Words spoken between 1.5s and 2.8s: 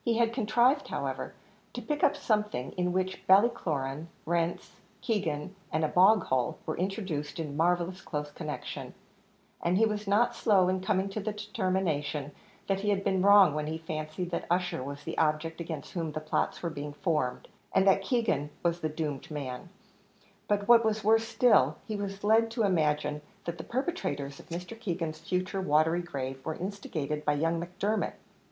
to pick up something,